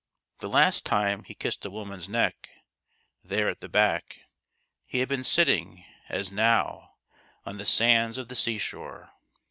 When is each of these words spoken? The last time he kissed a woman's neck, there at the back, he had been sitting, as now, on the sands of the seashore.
The 0.39 0.49
last 0.49 0.83
time 0.83 1.25
he 1.25 1.35
kissed 1.35 1.63
a 1.63 1.69
woman's 1.69 2.09
neck, 2.09 2.49
there 3.23 3.47
at 3.49 3.59
the 3.61 3.69
back, 3.69 4.21
he 4.87 4.97
had 4.97 5.07
been 5.07 5.23
sitting, 5.23 5.85
as 6.09 6.31
now, 6.31 6.95
on 7.45 7.59
the 7.59 7.67
sands 7.67 8.17
of 8.17 8.27
the 8.27 8.35
seashore. 8.35 9.11